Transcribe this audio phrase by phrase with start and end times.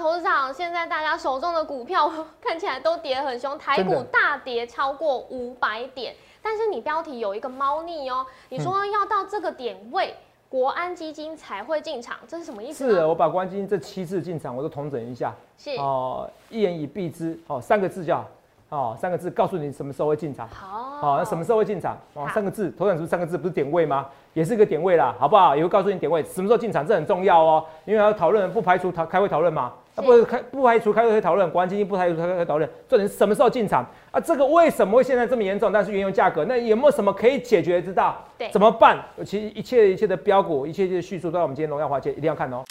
[0.00, 2.10] 投资长，现在大家手中的股票
[2.40, 6.14] 看起来都跌很凶，台股大跌超过五百点。
[6.40, 10.14] 但是你标题有一个猫腻哦，你说要到这个点位，
[10.48, 12.90] 国安基金才会进场，这是什么意思？
[12.90, 15.34] 是，我把国安基金这七次进场我都统整一下。
[15.58, 18.26] 是哦，一言以蔽之哦，三个字叫
[18.70, 20.48] 哦，三个字告诉你什么时候会进场。
[20.48, 21.94] 好，好，那什么时候会进场？
[22.14, 23.36] 哦，三个字，头涨是不是三个字？
[23.36, 24.08] 不是点位吗？
[24.32, 25.54] 也是一个点位啦，好不好？
[25.54, 29.70] 也会告诉你点位，什么时候进场，这很重要哦，因为要讨论，不排除讨开会讨论嘛。
[29.96, 34.18] 不开不排除开会讨论，国安基金不排除开会讨论，重点是什么时候进场啊？
[34.20, 35.70] 这个为什么会现在这么严重？
[35.70, 38.24] 但是原油价格，那有没有什么可以解决之道？
[38.38, 38.98] 对，怎么办？
[39.24, 42.62] 其实一切一切的标股，一切一切叙述都在我们今天荣耀华界，一定要看哦。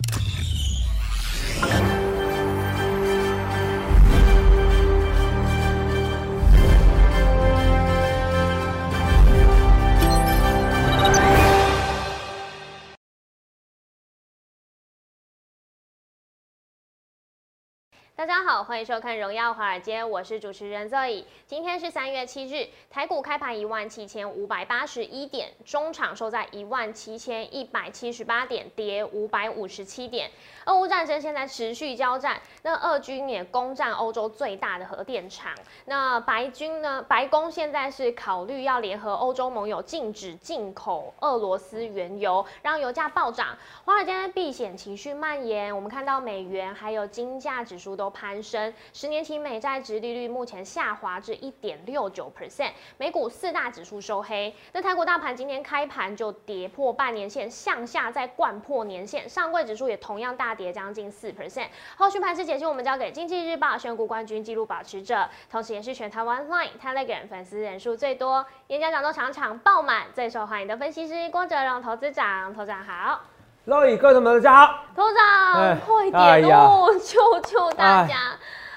[18.20, 21.24] 大家好，欢迎收看《荣耀华尔街》，我是主持人 Zoe。
[21.48, 30.30] 今天是三月七日，台股开盘一万七千五百八十一点，中场收在一万七千一百七十八点，跌五百五十七点。
[30.66, 35.54] 俄乌战争现在持续交战，那俄军也攻占欧洲最大的核电厂。
[35.86, 37.02] 那白军呢？
[37.08, 43.58] 白宫现在是考虑要联合欧洲盟友，禁止进口俄罗斯原油，让油价暴涨。
[43.86, 48.09] 华尔街避险情绪蔓延，我们看到美元还有金价指数都。
[48.10, 54.54] 攀升，十年期美债值利率目前下滑至一点六九 percent，美股四大指数收黑。
[54.74, 61.68] 那台股大盘今天开盘就跌破半年线，向下再灌破年线，上柜指数也同样大跌将近四 percent。
[61.98, 73.22] 后续盘势解析，我们交给经济日报选股冠军纪录保持者，同时也是全台湾 Line Telegram 粉丝人数最多、演讲讲座场场爆满、最受欢迎的分析师郭哲荣投资长，投资长好。
[73.70, 78.16] 各位各位们，大家好，头长快点哦，救救大家。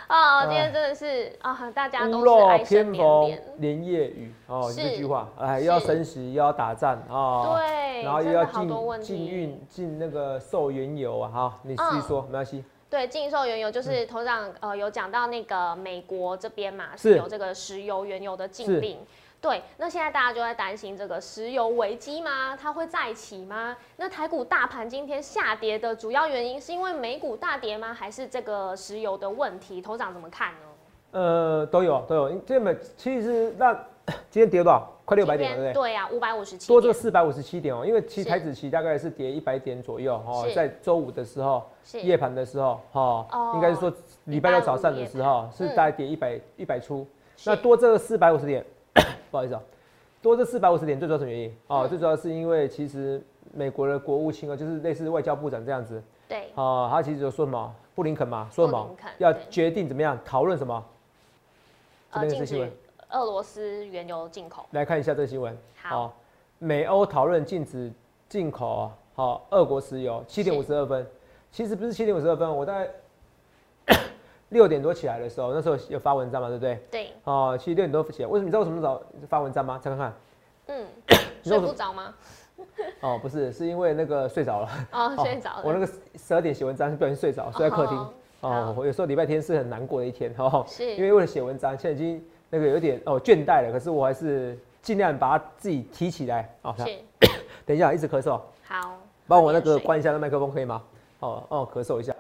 [0.07, 0.45] 啊！
[0.45, 8.69] 今天真的是啊，大家都是哀声连连，连夜雨哦，这句话哎，又要升息，又要打战啊，对，然后又要禁
[9.01, 12.63] 禁运禁那个售原油啊，哈，你自己说没关系。
[12.91, 17.17] 对，禁售原油就是头长呃有讲到那个美国这边嘛，是。
[17.17, 18.99] 有这个石油原油的禁令。
[19.43, 22.57] 对，那现在大家就在担心这个石油危机吗？
[22.57, 23.77] 它会再起吗？
[23.97, 27.93] 那台股大盘今天下跌的主要原因是因为美股大跌吗？
[27.93, 29.83] 还是这个石油的问题？
[29.83, 30.59] 头长怎么看呢？
[31.11, 33.75] 呃，都有都有，这么其实那
[34.31, 34.89] 今天跌多少？
[35.05, 35.73] 快六百点，对不对？
[35.73, 37.85] 对呀，五百五十七，多这四百五十七点哦。
[37.85, 43.27] 因为其实台子期大概是跌一百点左右哦，在周五的时候夜盘的时候哈，
[43.57, 43.93] 应该是说
[44.27, 47.05] 礼拜六早上的时候是大概跌一百一百出，
[47.45, 48.65] 那多这个四百五十点。
[49.33, 49.63] 不好意思啊，
[50.21, 51.57] 多这四百五十点，最主要什么原因？
[51.69, 53.21] 哦，最主要是因为其实
[53.55, 56.03] 美国的国务卿啊，就是类似外交部长这样子。
[56.29, 56.51] 对。
[56.55, 57.75] 哦，他其实就说什么？
[57.95, 58.95] 布林肯嘛，说什么？
[59.17, 60.85] 要决定怎么样讨论什么？
[62.13, 62.71] 这边是新闻。
[63.09, 64.67] 俄罗斯原油进口。
[64.73, 65.57] 来看一下这个新闻。
[65.81, 66.13] 好。
[66.59, 67.91] 美欧讨论禁止
[68.29, 70.23] 进口好，俄国石油。
[70.29, 71.07] 七点五十二分，
[71.51, 72.87] 其实不是七点五十二分，我大概。
[74.53, 76.79] 六点多起来的时候，那时候有发文章嘛，对不对？
[76.91, 77.13] 对。
[77.25, 78.45] 哦，其实六点多起来，为什么？
[78.45, 79.81] 你知道我什么时候发文章吗？
[79.83, 80.15] 再看看。
[80.69, 80.87] 嗯。
[81.43, 82.15] 睡不着吗？
[83.01, 84.69] 哦，不是，是因为那个睡着了。
[84.93, 85.63] 哦， 睡着了。
[85.65, 85.87] 我那个
[86.17, 87.99] 十二点写文章，不小心睡着，睡在客厅。
[88.43, 88.75] 哦。
[88.77, 90.65] 我有时候礼拜天是很难过的一天，哦。
[90.69, 90.95] 是。
[90.95, 96.55] 因为为了写文章，现在已经那个有点哦倦怠了，可是我还是尽量把它自己提起来。
[96.63, 96.75] 哦。
[96.79, 96.85] 是。
[97.67, 98.41] 等一下，一直咳嗽。
[98.65, 98.99] 好。
[99.27, 100.83] 帮我那个关一下那麦克风可以吗？
[101.21, 102.15] 哦哦，咳嗽一下。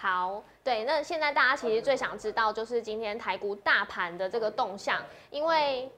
[0.00, 0.42] 好。
[0.62, 5.90] 对，那现在大家其实最想知道就是今天台股大盘的这个动向，因为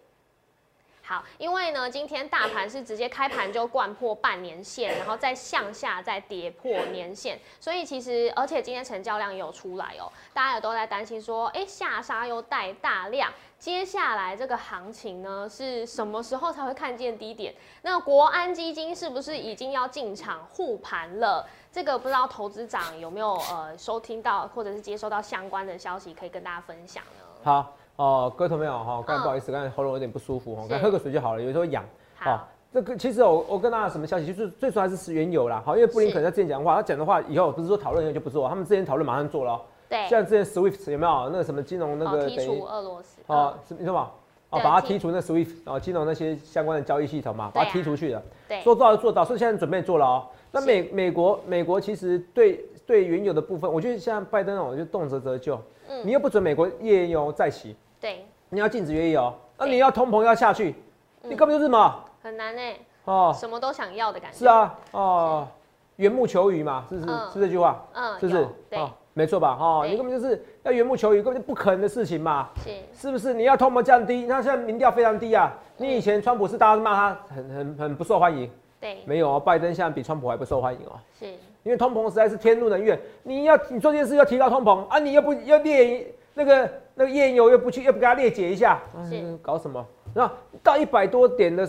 [1.10, 13.28] 好，因为呢，今天大盘是直接开盘就贯破半年线，然后再向下再跌破年线，所以其实而且今天成交量也有出来哦，大家也都在担心说，哎，下杀又带大量，
[13.58, 17.52] 接下来这个行情呢是什么时候才会看见低点？
[17.82, 21.44] 那国安基金是不是已经要进场护盘了？
[21.72, 27.24] 这个不知道投资长有没有呃收听到或者是接收到相关的消息，可以跟大家分享呢？
[27.42, 31.84] 好哦，各位朋友哈，刚才不好意思，刚才喉咙有点不舒服哈，刚喝个水就好了，有时候痒。
[32.14, 35.62] 好，这个其实我我跟大家什么消息，就是最初还是原油啦。
[35.66, 39.60] 好，因为布林肯在之前讲的话，他讲的话以后不是说讨论以后就不做，他们之前讨论马上做了。
[39.86, 43.20] 对，像之前 SWIFT 有没有那个什么金融那个剔除俄罗斯？
[43.26, 44.10] 哦，你说嘛？
[44.48, 48.22] 哦，把它剔除那 SWIFT 哦，金融那些相关的交易系统嘛，把它剔出去了。
[48.48, 50.24] 对，说做到做到，所以现在准备做了哦。
[50.50, 55.60] 那美美国美国其实对对原有的部分，我觉得像拜登哦，就动辄折旧。
[55.86, 60.74] 嗯，你又不准美国页岩油再起，对，你要禁止越狱哦，那你要通膨要下去，
[61.22, 62.04] 你根本就是什么？
[62.22, 62.62] 很难呢。
[63.04, 64.38] 哦，什么都想要的感觉。
[64.38, 65.48] 是啊，哦，
[65.96, 67.12] 缘木求鱼嘛，是不是？
[67.32, 67.84] 是这句话？
[67.92, 68.48] 嗯，是不是？
[68.68, 68.78] 对，
[69.12, 69.54] 没错吧？
[69.54, 72.48] 哈，你根本就是要缘木求鱼，根本就不可能的事情嘛。
[72.64, 73.34] 是，是不是？
[73.34, 75.52] 你要通膨降低，那现在民调非常低啊。
[75.76, 78.50] 你以前川普是大家骂他很很很不受欢迎，
[78.80, 80.92] 对，没有哦，拜登现在比川普还不受欢迎哦。
[81.18, 81.26] 是，
[81.62, 82.98] 因为通膨实在是天怒人怨。
[83.22, 89.36] 你要你做这件事要提高通膨啊，你又不要列那个那个页油又不去又不给它列解一下，是。
[89.42, 89.84] 搞什么？
[90.14, 90.30] 那
[90.62, 91.68] 到一百多点的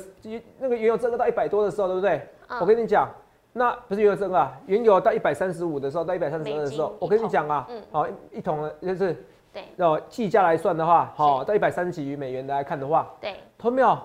[0.59, 2.21] 那个原油这个到一百多的时候，对不对？
[2.59, 3.09] 我跟你讲。
[3.53, 9.13] 那不是原油增啊，原油到一百三十五的时候，到一百三十二的时候，我跟你讲啊，好一桶就是
[9.51, 13.97] 对，哦计价来算的话，好到一百三十几余美元来看的话，对，同没有？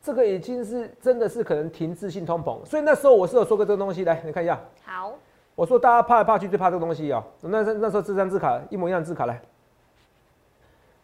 [0.00, 5.12] 这个已经是真的是可能停滞性通膨，所以那时候我是有说过这个东西，来你看一下，好，
[5.56, 9.42] 我说大家怕来怕去最怕这个东西哦，那那时候这张字卡一模一样字卡来，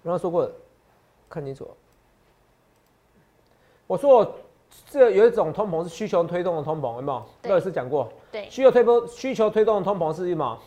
[0.04, 0.50] 刚刚说过，
[1.28, 1.68] 看清楚，
[3.86, 4.34] 我说我。
[4.90, 7.54] 这有一种通膨是需求推动的通膨，有没有？
[7.54, 10.58] 老师讲过，对，需求推波需求推动的通膨是什么？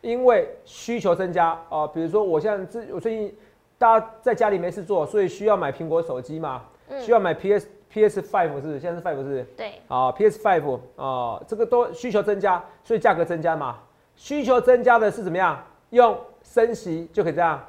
[0.00, 3.36] 因为需求增加啊，比如说我现在这我最近
[3.76, 6.64] 大家在家里没事做，所以需要买苹果手机嘛，
[7.00, 8.80] 需要买 PS PS Five 是？
[8.80, 9.44] 现在是 Five 是？
[9.58, 13.78] 对，啊 PS Five 啊，这个都需求增加，所以价格增加嘛。
[14.16, 15.62] 需求增加的是怎么样？
[15.90, 17.62] 用升息就可以这样，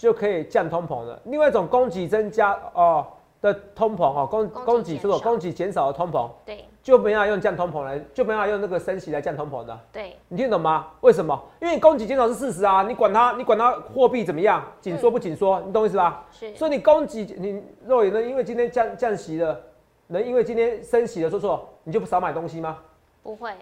[0.00, 1.20] 就可以降通膨了。
[1.24, 3.06] 另外一种供给增加哦。
[3.42, 10.88] 的通膨哦，供供给说供给减少的通膨，对，就没法用降通膨来，就没法用那个升息来降通膨的，对，你听懂吗？
[11.00, 11.42] 为什么？
[11.58, 16.22] 因为供给减少是事实啊，你管它，你管它货币怎么样，紧缩不紧缩，你懂意思吧？
[16.30, 19.58] 是，所以你供给你若也能因为今天降降息了，
[20.08, 22.76] 能因为今天升息了，说错，你就不少买东西吗？
[23.22, 23.52] 不会，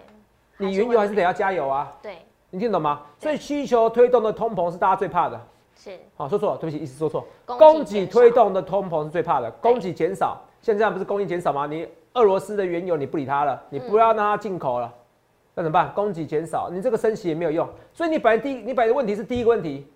[0.56, 2.16] 你原油还是得要加油啊，对，
[2.50, 3.02] 你听懂吗？
[3.16, 5.40] 所以需求推动的通膨是大家最怕的。
[5.80, 7.24] 是，好说错，对不起，意思说错。
[7.46, 11.66] 供给推动的通膨是最怕的，供给减少，现在不是供应减少吗？
[11.66, 14.92] 你俄罗斯的原油你不理它了，你不要让它进口了，
[15.54, 15.92] 那怎么办？
[15.94, 17.68] 供给减少，你这个升息也没有用。
[17.94, 19.86] 所以你摆第你摆的问题是第一个问题，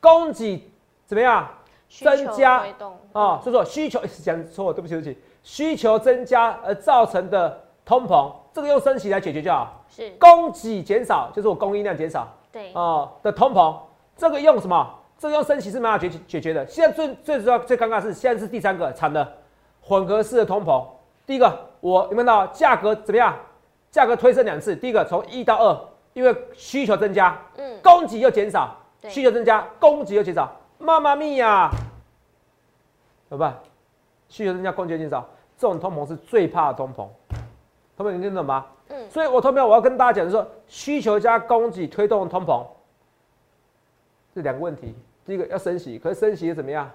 [0.00, 0.68] 供给
[1.06, 1.48] 怎么样？
[1.88, 2.64] 增加
[3.12, 9.84] 啊，说错，需求讲错，对不起，对不起，需求增加而造成的通膨，这个用升息来解决就好。
[9.88, 13.76] 是，供给减少就是我供应量减少，对，哦的通膨。
[14.16, 14.88] 这个用什么？
[15.20, 16.66] 这个用升息是没法解解决的。
[16.66, 19.36] 现在最最主要、最尴尬是，现在是第三个惨的
[19.82, 20.82] 混合式的通膨。
[21.26, 23.36] 第一个，我有没有到价格怎么样？
[23.90, 24.74] 价格推升两次。
[24.74, 25.78] 第一个从一到二，
[26.14, 28.74] 因为需求增加，嗯，供给又减少，
[29.10, 31.70] 需求增加，供给又减少，妈妈咪呀，
[33.28, 33.54] 怎么办？
[34.30, 35.28] 需求增加，供给减少，
[35.58, 37.06] 这种通膨是最怕的通膨。
[37.94, 38.64] 同学们，你听懂吗？
[38.88, 39.10] 嗯。
[39.10, 42.64] 所以我同学我要跟大家讲的是说，需求加供给推动通膨。
[44.32, 44.94] 这两个问题，
[45.30, 46.90] 第一个要升息，可是升息怎么样？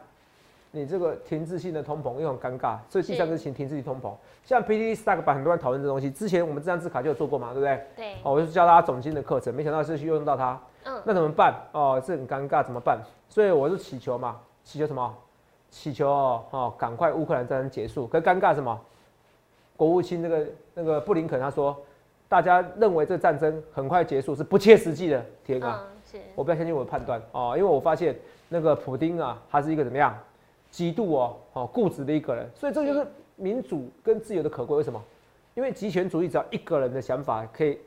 [0.72, 4.12] 你这个停滞性的通膨又很尴尬，所以第三个是停滞性通膨。
[4.44, 7.82] 像 PT Stack 版很多人讨论这东西，之前我们这张字卡就有做过嘛，对不对？
[7.96, 8.14] 对。
[8.24, 10.60] 哦，我就教大家总金的课程，没想到是去用到它。
[10.84, 11.02] 嗯。
[11.06, 11.56] 那怎么办？
[11.72, 13.00] 哦，这很尴尬，怎么办？
[13.30, 15.16] 所以我是祈求嘛，祈求什么？
[15.72, 18.06] 祈求哦，哦，赶快乌克兰战争结束。
[18.06, 18.78] 可尴尬什么？
[19.78, 21.74] 国务卿那个那个布林肯他说，
[22.28, 25.26] 大家认为这战争很快结束是不切实际的。
[25.46, 25.62] 天
[26.20, 26.34] 啊！
[26.36, 28.16] 我不要相信我的判断哦，因为我发现
[28.50, 30.18] 那个普丁啊，他是一个怎么样，
[30.70, 34.78] 极度哦哦固执的一个人，所以这就是民主跟自由的可贵。
[34.78, 35.02] 为什么？
[35.54, 37.80] 因为极权主义只要一个人的想法可以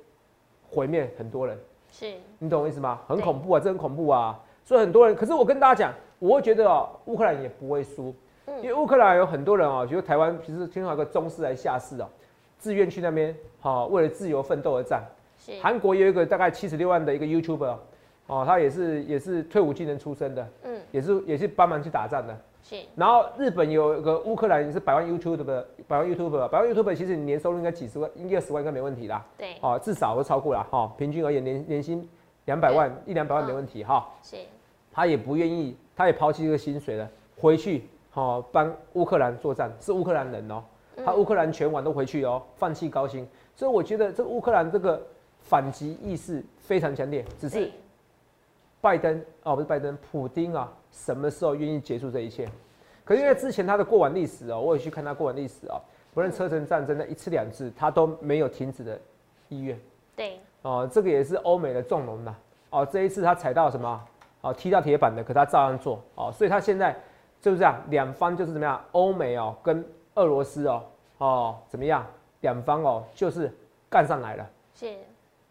[0.70, 1.58] 毁灭很多人，
[1.92, 3.00] 是你懂我意思吗？
[3.06, 4.40] 很恐怖啊，这很恐怖啊！
[4.64, 8.14] 所以很多人，可是我跟大家讲，我会觉得哦，乌克兰也不会输，
[8.62, 12.08] 因为乌克兰有很多人哦，觉得台湾其实听到一个中士来下士哦，
[12.58, 15.02] 自愿去那边好为了自由奋斗而战。
[15.60, 17.76] 韩国也有一个大概七十六万的一个 YouTuber。
[18.28, 22.76] 哦，他也是也是退伍军人出身的，嗯，也是也是帮忙去打仗的，是。
[22.94, 29.24] 然后日本有一个乌克兰也是百万 YouTube 的百万 YouTube，百万 YouTube 其实你年收入应该几十万，应该十万应该没问题啦。
[29.38, 29.56] 对。
[29.62, 32.06] 哦，至少都超过了哈，平均而言年年薪
[32.44, 34.06] 两百万一两百万没问题哈。
[34.22, 34.36] 是。
[34.92, 37.08] 他也不愿意，他也抛弃这个薪水了，
[37.40, 40.62] 回去好帮乌克兰作战，是乌克兰人哦，
[41.02, 43.26] 他乌克兰全网都回去哦，放弃高薪。
[43.56, 45.00] 所以我觉得这个乌克兰这个
[45.40, 47.70] 反击意识非常强烈，只是。
[48.80, 52.48] 拜登哦，不是拜登，普丁啊，什么时候愿意结束这一切？
[53.04, 55.80] 可是因为之前他的过往历史哦，我也去看他过往历史哦，
[56.12, 59.00] 不论车臣战争的一次两次，他都没有停止的
[59.48, 59.78] 意愿。
[60.14, 62.34] 对，哦，这个也是欧美的纵容呐。
[62.70, 64.04] 哦，这一次他踩到什么？
[64.42, 66.00] 哦，踢到铁板的，可他照样做。
[66.14, 66.94] 哦，所以他现在
[67.40, 68.80] 就是这样，两方就是怎么样？
[68.92, 70.84] 欧美哦，跟俄罗斯哦，
[71.18, 72.06] 哦，怎么样？
[72.42, 73.52] 两方哦，就是
[73.90, 74.50] 干上来了。
[74.74, 74.94] 是。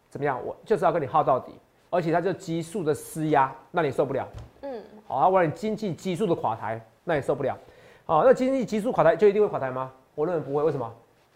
[0.09, 0.39] 怎么样？
[0.45, 1.53] 我就是要跟你耗到底。
[1.89, 4.27] 而且它就急速的施压，那你受不了。
[4.61, 7.57] 嗯，好，我让你经济急速的垮台，那你受不了。
[8.05, 9.91] 好，那经济急速垮台就一定会垮台吗？
[10.15, 10.63] 我认为不会。
[10.63, 10.91] 为什么？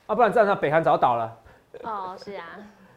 [0.08, 1.38] 啊，不然这样，北韩早倒了。
[1.84, 2.44] 哦，是啊。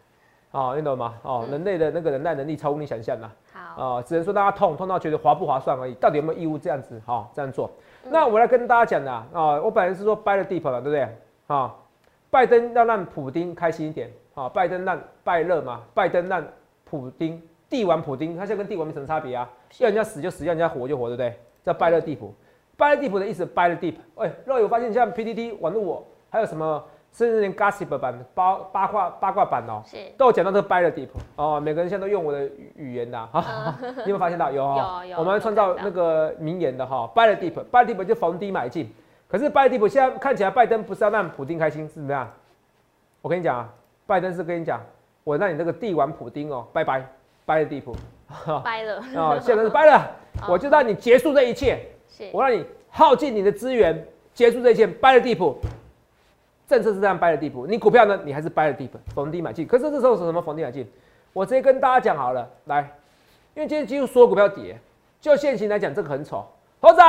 [0.52, 1.14] 哦，你懂吗？
[1.22, 3.30] 哦，人类的那个忍耐能力超乎你想象的。
[3.52, 3.96] 好。
[3.96, 7.00] 哦，只能说大家痛痛到觉得划不划算而已，到底有没有义务这样子？
[7.06, 7.70] 哈，这样做。
[8.04, 11.08] 那我来跟大家讲的啊，我本来是说 buy the deep 嘛，对不对？
[11.46, 11.74] 啊，
[12.30, 14.10] 拜登要让普丁开心一点。
[14.34, 16.44] 啊，拜登让拜勒嘛，拜登让
[16.94, 19.50] 普丁帝王普丁，他现在跟帝王没什么差别啊？
[19.78, 21.36] 要人家死就死，要人家活就活，对不对？
[21.64, 22.32] 叫拜勒地普。
[22.76, 23.94] 拜勒地普的意思，buy the deep。
[24.16, 26.84] 哎，若有发现像 PDD 网络我还有什么？
[27.12, 34.50] 甚至连 gossip 版八八卦八卦版哦，是都有讲到这个 by the deep 哦，每个人现在都用我的语言 呐，哈，你有没有发现到？
[34.50, 38.92] 有有有，我们创造那个名言的哈，by the deep，by the deep 就逢低买进。
[39.28, 42.28] 可是 by the deep 现在看起来拜登不是要让普京开心，是怎么样？
[43.22, 43.72] 我跟你讲啊，
[44.06, 44.80] 拜登是跟你讲，
[45.24, 47.00] 我让你这个帝王普丁哦，拜拜
[47.46, 50.10] ，by the deep，掰了啊，现在是拜了，
[50.48, 51.80] 我就让你结束这一切，
[52.32, 55.54] 我让你耗尽你的资源，结束这一切，by the deep。
[56.66, 58.18] 政策是这样掰的地步，你股票呢？
[58.24, 59.66] 你还是掰的地步，逢低买进。
[59.66, 60.90] 可是这时候是什么逢低买进？
[61.34, 62.80] 我直接跟大家讲好了，来，
[63.54, 64.78] 因为今天几乎所有股票跌，
[65.20, 66.42] 就现行来讲，这个很丑。
[66.80, 67.00] 猴子，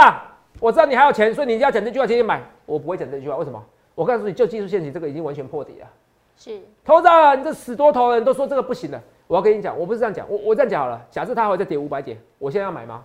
[0.60, 2.41] 我知道你还有钱，所以你要讲这句话，今天买。
[2.65, 3.63] 我不会讲这句话，为什么？
[3.95, 5.88] 我告诉你就技术现行，这个已经完全破底了。
[6.38, 9.01] 是，头子，你这死多头人都说这个不行了。
[9.27, 11.01] 我要跟你讲，我不是这样讲，我我这样讲好了。
[11.10, 13.04] 假设它还会再跌五百点，我现在要买吗？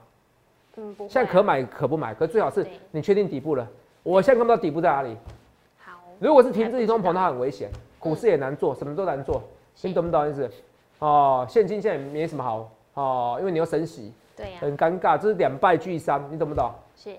[0.76, 1.08] 嗯，不。
[1.08, 3.66] 现在可买可不买，可最好是你确定底部了。
[4.02, 5.16] 我现在看不到底部在哪里。
[6.18, 9.42] 如果是停滞性通膨，它很危险，股市也难做，什么都难做，
[9.80, 10.50] 你懂不懂意思？
[10.98, 16.70] 哦，现金现在没什么好哦，因为你要升息，对呀，很尴尬，这是两败俱伤，你懂不懂？
[16.94, 17.16] 是。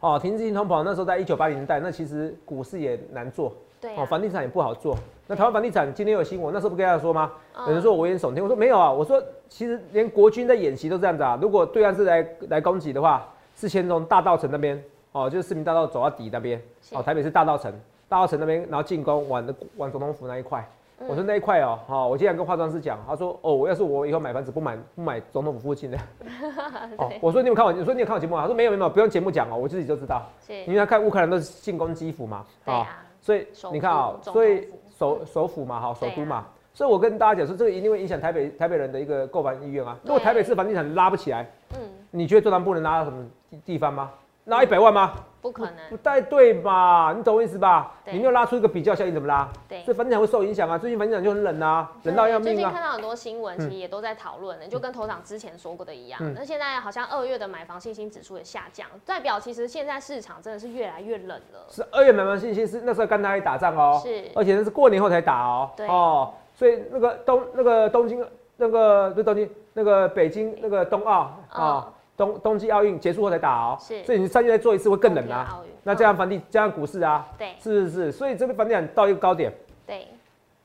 [0.00, 3.52] 哦，停滞性通膨那时候在一九八零年代，那其实股市也难做，
[3.86, 4.96] 对，哦，房地产也不好做。
[5.28, 7.30] 那台湾房地产今天有新闻，那时候不跟大家说吗？
[7.68, 11.38] 有人说我危言耸听，我说没有啊，我说其实连国军在演习都这样子啊。
[11.40, 13.24] 如果对岸是来来攻击的话，
[13.54, 16.60] 是先从大道城那边，哦，就是市民大道走到底那边，
[16.92, 17.72] 哦，台北是大道城。
[18.08, 20.64] 大道城那边，然后进攻往的往总统府那一块，
[21.08, 25.98] 我说那一块哦，好，我经常跟化妆师讲，他说哦，我要是我以后买房子不买不买总统府附近的，
[26.98, 28.42] 哦，我说你有看我，你说你有看我节目啊？
[28.42, 32.86] 他说没有没有，不用节目讲哦，我自己就知道，因为他看乌克兰都是进攻基辅嘛，啊，
[33.26, 39.98] 所以你看啊，所以首首府嘛，哈，首都嘛，所以我跟大家讲说，这个一定会影响台北台北人的一个购房意愿啊。
[40.04, 41.80] 如果台北市房地产拉不起来，嗯，
[42.12, 43.26] 你觉得中南部能拉到什么
[43.64, 44.12] 地方吗？
[44.46, 45.12] 拉一百万吗？
[45.42, 47.12] 不可能，不太对吧？
[47.16, 47.92] 你懂我意思吧？
[48.04, 49.48] 你没有拉出一个比较效应，怎么拉？
[49.68, 50.76] 对，所以房地产会受影响啊。
[50.76, 52.54] 最近房地产就很冷啊，冷到要命啊。
[52.54, 56.20] 最近看到很多新闻，其实也都在讨论，就跟头场之前说过的一样。
[56.34, 61.66] 那现在好像二月的买房信心指数也下降，代表其实现在市场真的是越来越冷了。
[61.68, 65.70] 是二月买房信心是那时候刚开始打仗哦，是，而且那是过年后才打哦。
[65.76, 68.24] 对哦，所以那个东那个东京
[68.56, 71.92] 那个不是东京那个北京那个冬奥啊。
[72.16, 75.62] 冬冬季奥运结束后才打哦，是，所以你三月再做一次会更冷啊。
[75.82, 79.52] 那这样房地这样股市啊，对，是是是，所以这边房地产到一个高点，
[79.86, 80.08] 对，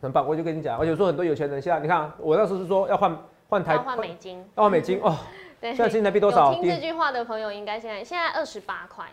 [0.01, 0.27] 很棒。
[0.27, 3.15] 我就跟你讲，而且说很多有钱人现在，你看我那时候是说要换
[3.49, 5.17] 换台换美金，要换美金 哦。
[5.59, 6.53] 对，现在新台币多少？
[6.55, 9.05] 听这句话的朋友应该现在现在二十八块。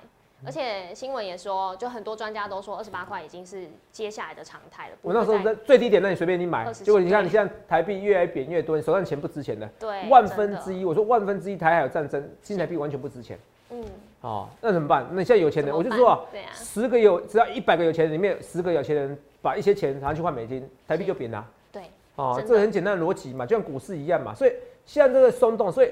[0.46, 4.94] 而且新闻也说，就很多专家都说，二十八块已经是接下来的常态了。
[5.02, 9.68] 我那时候在最低点，那你随便你买，结果你看你现在台币越来贬越多，你手上钱不值钱的。
[9.80, 13.36] 对，万分之一，我说万分之一台海有战争，新台币完全不值钱。
[13.70, 13.84] 嗯，
[14.20, 15.04] 哦，那怎么办？
[15.10, 16.20] 那现在有钱人，我就说啊，
[16.54, 21.44] 十个有只要一百个有钱人里面，十个有钱人把一些钱拿去换美金，台币就贬了。
[21.72, 21.82] 对，
[22.14, 24.32] 哦，这很简单的逻辑嘛，就像股市一样嘛。
[24.36, 24.52] 所以
[24.86, 25.90] 现在这个松动，所以。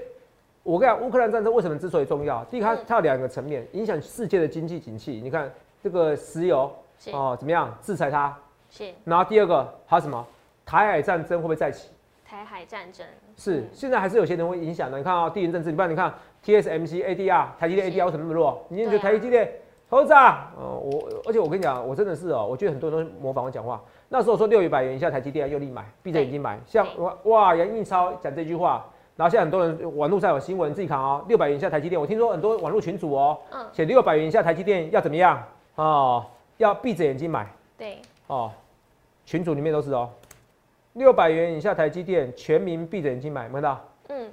[0.66, 2.44] 我跟你讲，乌克兰战争为什么之所以重要？
[2.46, 5.20] 第一，它它有两个层面，影响世界的经济景气。
[5.22, 5.48] 你看
[5.80, 6.68] 这个石油
[7.12, 8.36] 哦，怎么样制裁它？
[8.68, 8.92] 是。
[9.04, 10.26] 然后第二个还有什么？
[10.64, 11.90] 台海战争会不会再起？
[12.24, 13.06] 台海战争
[13.36, 14.98] 是现在还是有些人会影响的。
[14.98, 16.12] 你看啊，地缘政治，你不然你看
[16.44, 18.60] TSMC ADR，台积电 ADR 为什么那么弱？
[18.68, 19.48] 你觉得台积电
[19.88, 20.52] 猴子啊？
[20.58, 23.80] 哦，我而且我跟你讲，我真的是哦，我觉得很多人都模仿我讲话。
[24.08, 26.84] 那时候说六百元以下台积电要力买，闭着眼睛买，像
[27.22, 28.84] 哇杨应超讲这句话。
[29.16, 33.38] 然后现在很多人网络上有新闻，自己看哦，六百元以下台积电，我听说很多网络群主哦，
[33.72, 35.42] 写六百元以下台积电要怎么样
[35.76, 36.26] 哦，
[36.58, 37.50] 要闭着眼睛买。
[37.78, 37.98] 对。
[38.26, 38.52] 哦，
[39.24, 40.10] 群主里面都是哦，
[40.92, 43.80] 六百元以下台积电，全民闭着眼睛买，看到？
[44.08, 44.30] 嗯。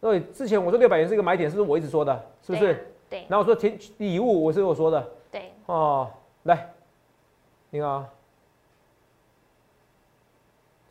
[0.00, 2.24] 所以之前我说六百元是一个买点，是不是我一直说的？
[2.42, 2.92] 是不是？
[3.10, 3.26] 对。
[3.28, 5.10] 然后我说填礼物，我是我说的。
[5.30, 5.52] 对。
[5.66, 6.10] 哦，
[6.44, 6.72] 来，
[7.68, 8.04] 你好，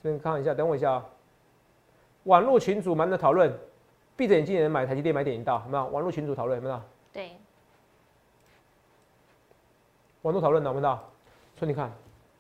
[0.04, 1.06] 这边看一下，等我一下啊。
[2.24, 3.52] 网络群主们的讨论，
[4.16, 5.86] 闭着眼睛也能买台积电买点一道，有没有？
[5.88, 6.82] 网络群主讨论有没有？
[7.12, 7.32] 对。
[10.22, 11.00] 网络讨论有没有？
[11.58, 11.92] 所以你看，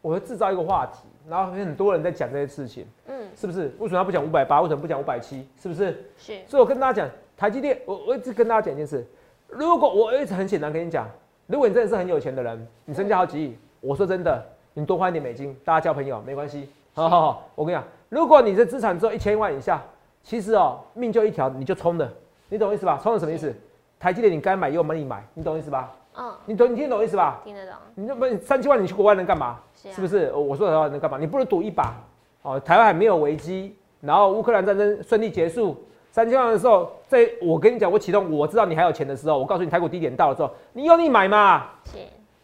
[0.01, 3.73] 我会制造一个话题，然后有很多人在讲这些事情，嗯，是不是？
[3.79, 4.61] 为什么他不讲五百八？
[4.61, 5.47] 为什么不讲五百七？
[5.59, 6.03] 是不是？
[6.17, 6.39] 是。
[6.47, 9.05] 所以我跟大家讲，台积电，我我一直跟大家讲一件事，
[9.47, 11.09] 如果我一直很简单跟你讲，
[11.47, 16.69] 如果你真的是很有钱的人，你身价好几亿，我说真的，你多花一点美金，大家交朋友没关系。
[16.93, 19.81] 好好好，我跟你讲，如果你的资产只有一千万以下，
[20.21, 22.11] 其实哦，命就一条，你就冲的，
[22.49, 22.99] 你懂意思吧？
[23.01, 23.55] 冲的什么意思？
[23.97, 25.89] 台积电你该买又没你买，你懂意思吧？
[26.17, 27.39] 嗯，你懂你听懂意思吧？
[27.45, 27.75] 听得懂。
[27.95, 29.59] 你这不三千万你去国外能干嘛？
[29.73, 30.29] 是不是？
[30.33, 31.17] 我说的话能干嘛？
[31.17, 31.93] 你不如赌一把
[32.41, 41.65] 哦，台湾还没有危机，然后乌克兰战争顺利结束，三千万的时候，在我跟你讲，我启动，我知道你还有钱的时候，我告诉你台股低点到了之后，你用力买嘛。
[41.85, 41.99] 是。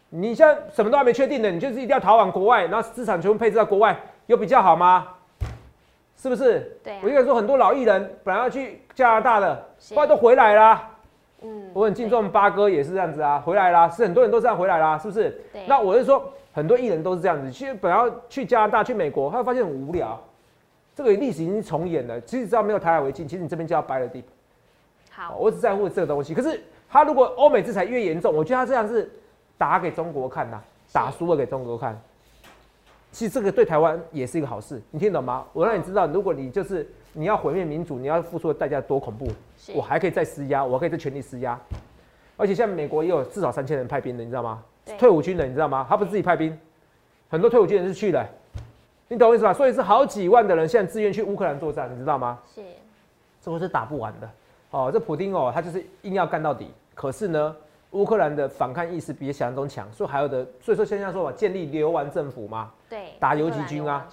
[0.08, 3.94] 你现在什么都还没确定的，你就是一定要逃往国外，然后资产全部配置到国外，
[4.24, 5.06] 有比较好吗？
[6.20, 6.76] 是不是？
[6.82, 6.98] 对。
[7.00, 9.54] 我跟你说，很多老艺人本来要去加拿大的，
[9.94, 10.90] 后来都回来啦。
[11.42, 11.70] 嗯。
[11.72, 15.30] 我很敬重八哥也是这样子啊，回来啦，是很多人都这样回来啦，是不是？
[15.52, 15.62] 对。
[15.66, 20.20] 那我是说，很多艺人都是这样子，其实本来要去加拿大、去美国，他会发现很无聊。
[20.94, 22.20] 这个历史已经重演了。
[22.22, 24.24] 其实只要没有台海为境，其实你这边就要掰了地。
[25.10, 25.36] 好。
[25.38, 26.34] 我只在乎这个东西。
[26.34, 26.60] 可是
[26.90, 29.10] 他如果欧美制裁越严重，我觉得他这样是。
[29.56, 30.60] 打给中国看呐，
[30.92, 32.00] 打输了给中国看。
[33.10, 35.44] 其实这个对台湾也是一个好事，你听懂吗？
[35.52, 39.26] 我让你知道，如果你就是你要毁灭民主，你要付出的代价多恐怖。
[39.74, 41.58] 我还可以再施压，我可以再全力施压。
[42.36, 44.62] 而且像美国也有至少三千人派兵的，你知道吗？
[44.98, 45.84] 退伍军人，你知道吗？
[45.88, 46.56] 他不是自己派兵，
[47.28, 48.24] 很多退伍军人是去的。
[49.08, 49.52] 你懂我意思吧？
[49.52, 52.38] 所以是好几万的人现在自愿去乌克兰作战，你知道吗？
[52.54, 52.62] 是，
[53.42, 54.30] 这个是打不完的。
[54.70, 56.70] 哦，这普丁哦，他就是硬要干到底。
[56.94, 57.56] 可是呢？
[57.92, 64.06] 乌克兰的反抗意识比想象中强，所以还有的，所以说现在说嘛，建立流亡政府嘛，对，打游击军啊，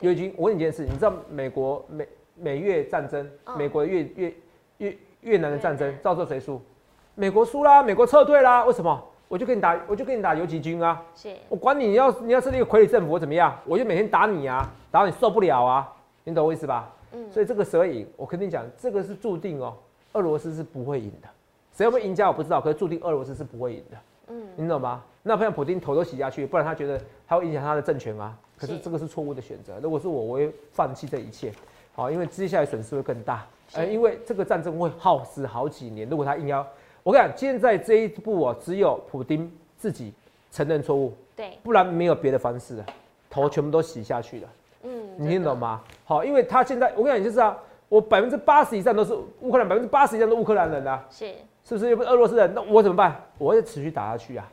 [0.00, 0.34] 游击军。
[0.36, 4.34] 我问你一件事，你知道美国美美越战争，美国越越
[4.78, 6.60] 越越南的战争，照这谁输？
[7.14, 9.02] 美国输啦，美国撤退啦，为什么？
[9.26, 15.90] 我就跟你打，我就跟你打游击军啊，是，我管你你要你要设立一个傀儡政府我怎么样，我就每天打你啊，打到你受不了啊，
[16.24, 16.92] 你懂我意思吧？
[17.12, 19.74] 嗯，所以这个蛇赢，我跟你讲，这个是注定哦，
[20.12, 21.28] 俄罗斯是不会赢的。
[21.74, 23.96] 谁会赢家我不知道，可是注定俄罗斯是不会赢的。
[24.28, 25.02] 嗯，你懂吗？
[25.22, 28.34] 那不然普京头都洗下去，不然他觉得他会影响他的政权啊。
[28.56, 29.74] 可是这个是错误的选择。
[29.82, 31.52] 如果是我，我会放弃这一切。
[31.92, 33.44] 好，因为接下来损失会更大。
[33.74, 36.08] 哎，因为这个战争会耗时好几年。
[36.08, 36.66] 如果他硬要，
[37.02, 40.12] 我跟你讲，现在这一步哦，只有普京自己
[40.52, 42.86] 承认错误，对，不然没有别的方式了，
[43.28, 44.48] 头全部都洗下去了。
[44.84, 45.82] 嗯，你听懂吗？
[46.04, 51.04] 好，因为他现在我跟你讲就是啊，我百分之八十以上都是乌克兰，百分之八十以上都乌克兰人啊。
[51.10, 51.34] 是。
[51.64, 52.52] 是不是又不是俄罗斯人？
[52.54, 53.16] 那我怎么办？
[53.38, 54.46] 我会持续打下去啊！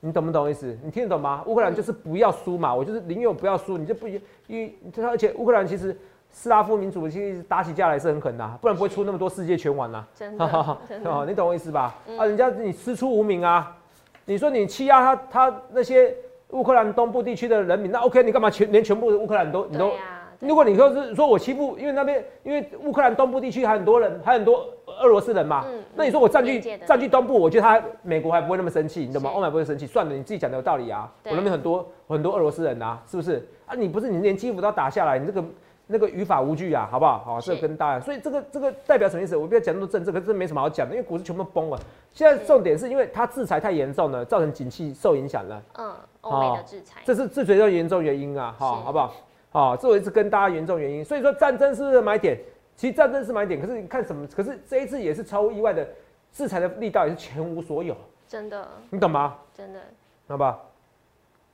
[0.00, 0.76] 你懂不懂意思？
[0.82, 1.42] 你听得懂吗？
[1.46, 5.96] 乌克兰就是不要输嘛，我就是宁愿不要输，你就不因为而且乌克兰其实
[6.30, 10.04] 斯拉夫民族其实打起架来是很狠的，不然不会出那么多世界拳王呐。
[10.14, 11.94] 真的，哦，你懂我意思吧？
[12.18, 13.76] 啊，人家你师出无名啊！
[14.24, 16.12] 你说你欺压他，他那些
[16.50, 19.92] 乌克兰东部地区的人民，那 OK，你干嘛全连全部乌克兰都你都？
[20.40, 25.64] 如果你说是说我欺负，因为那边因为乌克兰东部地区还很多人，还很多俄罗斯人嘛。
[25.68, 25.82] 嗯。
[25.94, 29.30] 那你说我占据占据东部，我觉得他美国还不会那么生气，你懂吗？
[29.34, 31.10] 欧美不会生气，算了，你自己讲的有道理啊。
[31.24, 33.46] 我那边很多很多俄罗斯人啊，是不是？
[33.66, 35.44] 啊，你不是你连基辅都要打下来，你这个
[35.86, 37.18] 那个语法无据啊，好不好？
[37.24, 39.36] 好，这个跟大家，所以这个这个代表什么意思？
[39.36, 41.78] 我不要讲那么多政治，可是没什么好讲的，因为股市全部崩了。
[42.12, 45.62] 现在重点是因为它制裁太严重了，造成景气受影响了。
[45.78, 49.12] 嗯，欧美的制裁，这是最主要严重原因啊，好，好不好？
[49.56, 52.38] 啊，这我一直跟大家严重原因，所以说战争是不是买点？
[52.76, 54.28] 其实战争是买点，可是你看什么？
[54.36, 55.88] 可是这一次也是超乎意外的，
[56.30, 57.96] 制裁的力道也是全无所有。
[58.28, 59.38] 真的，你懂吗？
[59.54, 59.80] 真的，
[60.28, 60.60] 好吧？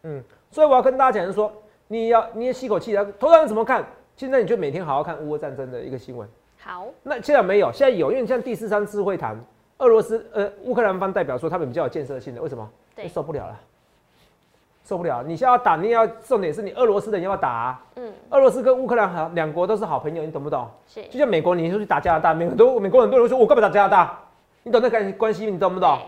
[0.03, 1.53] 嗯，所以我要跟大家讲是说，
[1.87, 3.87] 你要你也吸口气，然后头上怎么看？
[4.17, 6.29] 现在你就每天好好看乌俄战争的一个新闻。
[6.59, 9.39] 好，那现在没有，现在有，因为像第四三次会谈，
[9.79, 12.69] 俄罗斯呃乌克兰方代表说他们比较有建设性的，为什么？
[12.97, 13.61] 对，受不了了。
[14.85, 15.23] 受不了！
[15.23, 17.81] 你现在要打，你也要重点是你俄罗斯的要不要打？
[17.97, 20.69] 嗯，俄罗斯跟乌克兰好，两国都是好朋友，你懂不懂？
[20.89, 21.03] 是。
[21.05, 24.19] 就像美国，你出去打加拿大，美很多美国很多人说，我干嘛打加拿大？
[24.65, 25.51] 你懂那关关系？
[25.51, 25.99] 你懂不懂？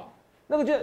[0.46, 0.74] 那个就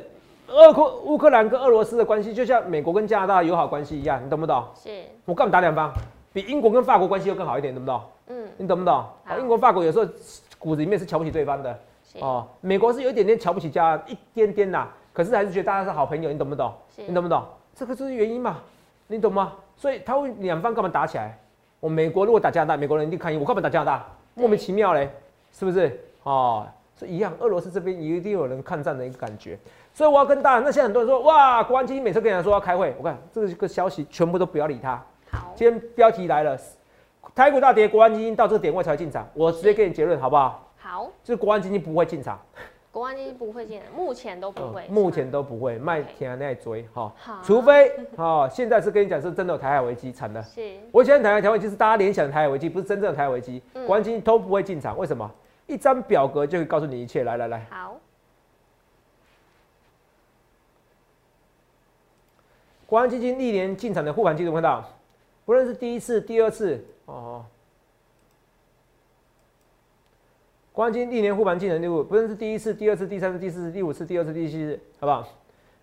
[0.48, 4.64] 俄克乌克兰跟俄罗斯的关系，就像美国跟加拿大友好关系一样，你懂不懂？
[4.76, 4.90] 是。
[5.26, 5.92] 我干嘛打两方？
[6.34, 8.02] 比英国跟法国关系又更好一点，懂不懂？
[8.28, 8.48] 嗯。
[8.58, 9.04] 你懂不懂？
[9.26, 10.10] 好，英国、法国有时候
[10.58, 11.78] 骨子里面是瞧不起对方的。
[12.22, 12.48] 哦。
[12.62, 16.74] 美国是有一点点瞧不起加，一点点呐，可是还是觉得大家是好朋友，你懂不懂？
[16.96, 17.44] 你懂不懂？
[17.76, 18.58] 这个就是原因嘛，
[19.08, 19.54] 你懂吗？
[19.76, 21.38] 所以他会两方干嘛打起来？
[21.80, 23.38] 我美国如果打加拿大，美国人一定抗议。
[23.38, 24.06] 我干嘛打加拿大？
[24.36, 25.10] 莫名其妙嘞，
[25.52, 26.00] 是不是？
[26.24, 26.68] 哦，
[27.00, 27.34] 是一样。
[27.40, 29.58] 俄罗斯这边一定有人抗战的一个感觉。
[29.94, 35.04] 所以我要跟大家，那现在很多人说，哇，国安基金每次跟人家说要开会，我看这个消息全部都不要理他。
[35.32, 36.58] 好，今天标题来了，
[37.34, 39.28] 台股大跌，国安基金到这个点位才进场。
[39.34, 40.72] 我直接给你结论，好不好？
[40.78, 42.40] 好，就是国安基金不会进场。
[42.92, 55.32] 国安基金不会进，目前都不会，目前都不会卖天那追哈，除非哈，现在是跟你讲是真的有台海危机惨的，是，我现在台海台危机是大家联想的台海危机，不是真正的台海危机，国安基金都不会进场，为什么？
[55.68, 57.98] 一张表格就可以告诉你一切，来来来，好，
[62.86, 64.82] 国安基金历年进场的护盘记录看到，
[65.46, 67.44] 不不论是第一次、第二次哦。
[70.74, 75.28] 关金历年护盘技能六五，不论是第一次、第二次、第三次、第四次、第五次、第二次、第七次，好不好？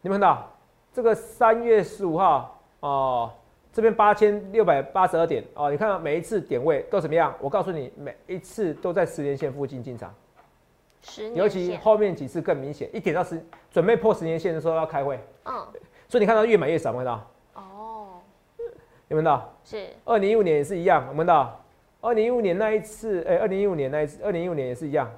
[0.01, 0.51] 你们看到
[0.95, 3.31] 这个三月十五号哦，
[3.71, 7.35] 这边八千六百八十二点哦，你看到每一次点位都怎么样？
[7.39, 10.13] 我告诉你，每一次都在十年线附近进场，
[11.03, 13.39] 十尤其后面几次更明显，一点到十，
[13.71, 15.55] 准备破十年线的时候要开会，嗯，
[16.09, 17.31] 所以你看到越买越少，看到？
[17.53, 18.21] 哦，
[19.09, 19.55] 有看到？
[19.65, 19.87] 是。
[20.07, 21.58] 二零一五年也是一样，看到？
[22.01, 25.11] 二零一五年那一次，哎，二零一五年那一次，二零一五年也是一样，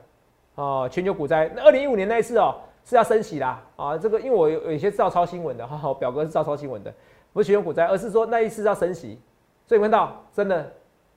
[0.54, 1.50] 哦，全球股灾。
[1.54, 6.92] 那二零一五年那一次哦，是要升息啦，啊，这个因为我有有一些照抄新闻的，哈哈，表哥是照抄新闻的，
[7.32, 9.20] 不是全球股灾，而是说那一次要升息，
[9.66, 10.72] 所以看到真的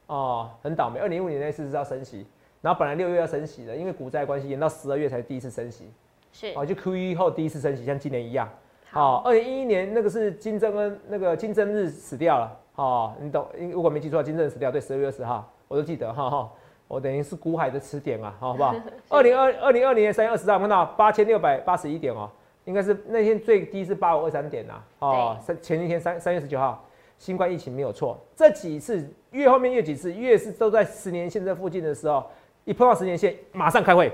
[0.08, 1.00] 哦，很倒霉。
[1.00, 2.28] 二零一五年那一次是要升息，
[2.62, 5.90] 然后本来六月要升息的，因为股灾关系延到十二月才第一次升息，
[6.34, 8.50] 是，哦，就 Q 一后第一次升息，像今年一样。
[8.92, 13.48] 好，二零一一年那个是金正恩那个金正日死掉了，哦，你懂？
[13.72, 15.48] 如果没记错，金正日死掉，对，十二月二十号。
[15.68, 16.52] 我都记得哈哈，
[16.88, 18.76] 我等于是股海的词典啊， 好不好？
[19.10, 22.30] 二零二二零二零年三月二十号，看到八千六百八十一点哦，
[22.66, 26.84] 应该是那天最低是八五二三点呐，哦，三前一天三三月十九号，
[27.18, 32.24] 新冠疫情没有错，这几次越后面越几次越是都在十年线这附近的时候，
[32.66, 34.12] 一碰到十年线马上开会，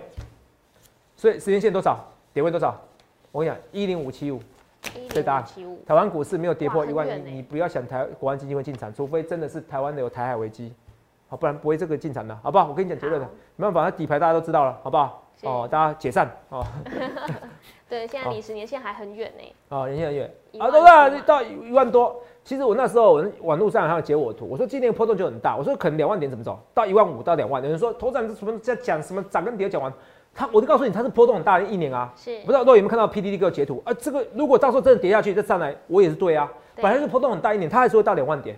[1.15, 1.97] 所以十年线多少
[2.33, 2.79] 点位多少？
[3.31, 4.39] 我跟你讲一零五七五，
[5.09, 5.41] 对答
[5.85, 10.73] 台湾股市没有跌破一万一，你不要想台国安基金会进场，除非真的是台湾的有台海危机。
[11.27, 12.67] 好，不然不会这个进场的，好不好？
[12.67, 15.23] 我跟你讲结论的，没办法，它底牌大家都知道了，好不好？
[15.43, 16.65] 哦，大家解散哦。
[17.87, 19.43] 对，现在离十年线还很远呢。
[19.69, 22.19] 哦，年线很远啊，都到到一万多。
[22.43, 27.63] 其实我那时候我网络上还有截我图，我说今年波动就很大，我说可能两万点怎么走到一万五到两万？
[27.63, 29.93] 有人说头涨什么在讲什么涨跟跌讲完，
[30.39, 32.09] 他我就告诉你，它是波动很大的一年啊。
[32.15, 33.93] 是，不知道各位有没有看到 PDD 给我截图啊？
[33.95, 36.49] 这个如果到时候真的跌下去再上来，我也是对啊。
[36.77, 38.57] 本来是波动很大一年，它还是会到两万点。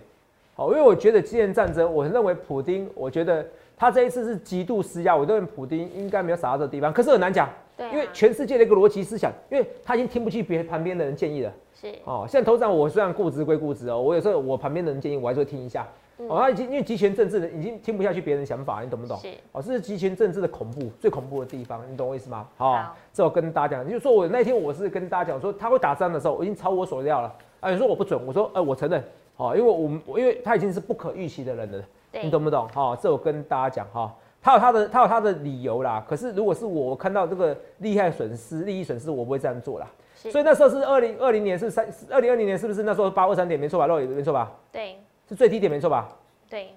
[0.54, 3.44] 好，因为我觉得今年战争，我认为普丁，我觉得
[3.76, 6.92] 他这一次是极度施压，我认为普丁应该没有傻到这个地方。
[6.92, 11.52] 可是很难讲，对，因为全世界的一个逻辑思想，因为他已经听不进别旁边的人建议了。
[11.74, 15.84] 是，哦，现在头长我虽然固执归固执哦，我有时候我旁边的人建议，我还是会听一下。
[16.28, 19.18] 哦，他已经因为集权政治的已经听不下去别人想法，你懂不懂？
[19.18, 22.46] 是，哦，这是集权政治的恐怖，最恐怖的地方，你懂我意思吗？
[22.56, 27.34] 好，这我跟大家讲，就是说我那天我是跟大家讲说，他会打仗的时候，我已经超我所料了。
[27.60, 29.02] 啊，你说我不准，我说，呃，我承认。
[29.34, 31.84] 好，因为我们因为他已经是不可预期的人了，
[32.22, 32.68] 你懂不懂？
[32.74, 36.04] 哦，这我跟大家讲哈，他有他的他有他的理由啦。
[36.08, 39.86] 可是如果是我看到这个利害损失、利益损失，我不会这样做啦。
[40.14, 43.86] 所以那时候是二零二零年是三二零二零年是不是那时候八二三点没错吧？
[43.86, 44.52] 肉也没错吧？
[44.70, 44.98] 对，
[45.32, 46.08] 是最低点没错吧？
[46.48, 46.74] 对，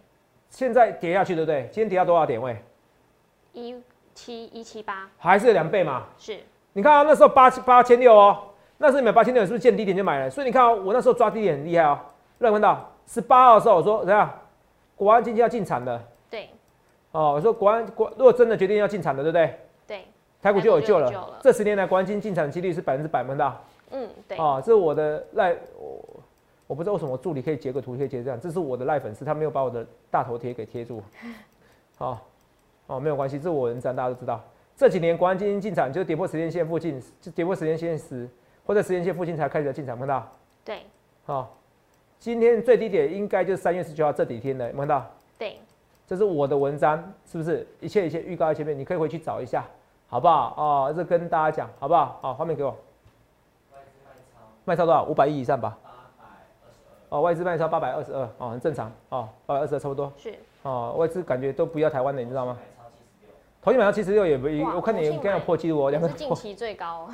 [0.50, 1.70] 现在跌下去对不对？
[1.72, 2.58] 今天跌到多少点位？
[3.52, 3.76] 一
[4.14, 6.04] 七一七八，还是有两倍嘛？
[6.18, 6.40] 是，
[6.74, 8.38] 你看啊，那时候八八千六哦，
[8.78, 10.30] 那时候你买八千六是不是见低点就买了？
[10.30, 12.00] 所以你看啊，我那时候抓低点很厉害哦。
[12.40, 14.30] 认看到十八号的时候，我说怎样？
[14.96, 16.02] 国安基金要进场的。
[16.30, 16.50] 对。
[17.12, 19.60] 哦，我说国安国如果真的决定要进场的，对不对？
[19.86, 20.06] 对。
[20.42, 21.40] 台股就有救了。
[21.42, 23.62] 这十年来，国安基金进场几率是百分之百，看到？
[23.92, 24.38] 嗯，对。
[24.38, 25.56] 哦，这是我的赖，
[26.68, 28.38] 我我不知道为什么助理可以截个图，可以截这样。
[28.40, 31.02] 这是我的赖粉丝，他没有把我的大头贴给贴住。
[31.98, 32.20] 好，
[32.88, 34.44] 哦，没有关系，这是我文章，大家都知道。
[34.76, 38.30] 这几年国安基金进场，就是跌破时间线附近，就跌破时间线时，
[38.66, 40.28] 或者时间线附近才开始进场，看到？
[40.66, 40.82] 对。
[41.24, 41.56] 好。
[42.20, 45.06] 今天最低点应该就是三月十九号这几天的，有看到？
[45.38, 45.60] 对，
[46.08, 47.66] 这是我的文章，是不是？
[47.80, 49.66] 一切一切预告在前面，你可以回去找一下，
[50.08, 50.56] 好不好？
[50.58, 52.18] 哦，这跟大家讲，好不好？
[52.22, 52.76] 好，画面给我。
[53.72, 55.04] 卖超，卖超多少？
[55.06, 55.78] 五百亿以上吧。
[57.10, 60.12] 哦，外资卖超八百二十二，哦，很正常，哦，八百二十二差不多。
[60.18, 60.34] 是。
[60.64, 62.58] 哦，外资感觉都不要台湾的，你知道吗？
[63.62, 67.10] 头一买到七十六也不，我看你应该要破纪录哦，两个是近期最高，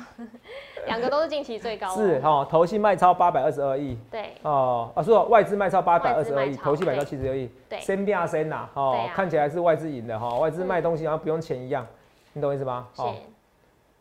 [0.84, 1.96] 两个都是近期最高。
[1.96, 3.96] 是哦，投信卖超八百二十二亿。
[4.10, 4.32] 对。
[4.42, 7.50] 哦，啊，说外资卖超八百二十二亿，投信买超七十六亿。
[7.70, 7.80] 对。
[7.80, 11.86] 先变先呐，哦，看起来是外资赢的哈，外资卖东西好像不用钱一样，
[12.34, 12.86] 你懂我意思吗？
[12.94, 13.02] 是。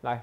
[0.01, 0.21] 来，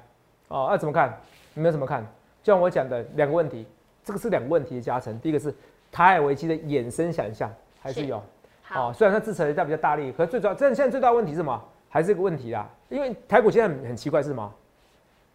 [0.48, 1.18] 哦，那怎么看？
[1.54, 2.07] 你们怎么看？
[2.42, 3.66] 就像我讲的两个问题，
[4.09, 5.21] 这个是两个问题的加成。
[5.21, 5.55] 第一个是
[5.92, 8.23] 台海危机的衍生想象还是有。
[8.62, 8.90] 好。
[8.90, 11.62] 虽然它支持一下比较大力，可是最主要，这现在最大的问题是什么？
[11.90, 14.51] 还是一个问题啦，因为台股现在很很奇怪是什么？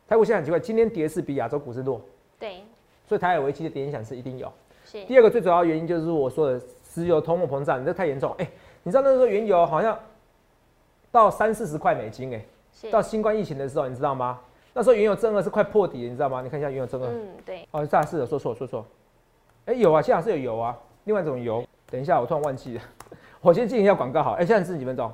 [0.07, 2.01] 台股现在很奇怪，今天跌是比亚洲股市弱。
[2.39, 2.63] 对。
[3.07, 4.51] 所以台海危机的影响是一定有。
[4.85, 5.03] 是。
[5.05, 8.33] 第二个最主要原因就是我说的石油通货膨胀，这太严重。
[8.39, 8.49] 哎，
[8.81, 9.99] 你知道那时候原油好像
[11.11, 12.43] 到三四十块美金，哎，
[12.89, 14.39] 到新冠疫情的时候，你知道吗？
[14.73, 16.41] 那时候原油正二是快破底了，你知道吗？
[16.41, 17.07] 你看一下原油正二。
[17.07, 17.67] 嗯，对。
[17.71, 18.85] 哦，这是的，说错说错。
[19.65, 21.63] 哎，有啊，现在是有油啊，另外一种油。
[21.91, 22.81] 等一下，我突然忘记了，
[23.39, 24.31] 我先进一下广告好。
[24.33, 25.11] 哎，现在是几分钟？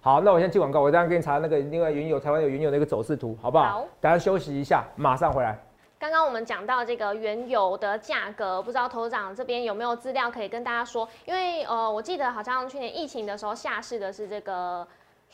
[0.00, 0.80] 好，那我先进广告。
[0.80, 3.64] 我等下给你查那个另外原油，台湾有原油的一个走势图，好不好？
[3.64, 3.86] 好。
[4.00, 5.58] 等下休息一下，马上回来。
[5.98, 11.08] 刚刚我们讲到这个原油的价格，不知道头长这边有没有资料可以跟大家说？
[11.24, 14.86] 因为呃，我记得好像去年疫情的时候下市的是这个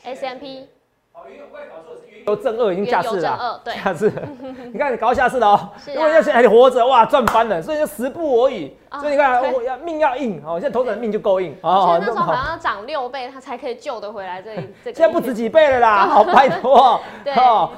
[0.03, 0.67] S M P。
[1.15, 4.11] 哦，原油快搞错是原油正二已经下市了，对，下市。
[4.73, 7.61] 你看你搞下市了哦，如果要现在还活着，哇，赚翻了。
[7.61, 11.97] 所以就十步而已，所以你看我要命要硬哦，现在投资人命就够硬哦。
[12.01, 14.93] 那时候好像涨六倍，它才可以救得回来这 这。
[14.93, 16.99] 现在不止几倍了啦， 好拜托。
[17.23, 17.33] 对，